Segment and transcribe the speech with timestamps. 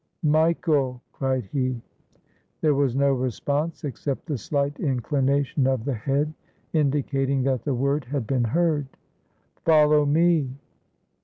[0.23, 1.79] "Michael!" cried he.
[2.61, 6.33] There was no response except the slight inclination of the head
[6.73, 8.87] indicating that the word had been heard.
[9.63, 10.49] ''Follow me!"